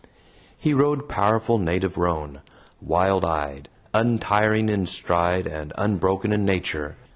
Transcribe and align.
He 0.57 0.73
rode 0.73 1.07
powerful 1.07 1.59
native 1.59 1.95
roan, 1.95 2.41
wild 2.81 3.23
eyed, 3.23 3.69
untiring 3.93 4.67
in 4.67 4.87
stride 4.87 5.45
and 5.45 5.71
unbroken 5.77 6.33
in 6.33 6.43
nature. 6.43 6.95